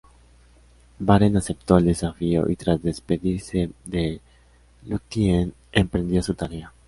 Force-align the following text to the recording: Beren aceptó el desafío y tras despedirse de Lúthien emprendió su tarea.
Beren 0.99 1.37
aceptó 1.37 1.77
el 1.77 1.85
desafío 1.85 2.49
y 2.49 2.55
tras 2.55 2.81
despedirse 2.81 3.69
de 3.85 4.19
Lúthien 4.87 5.53
emprendió 5.73 6.23
su 6.23 6.33
tarea. 6.33 6.73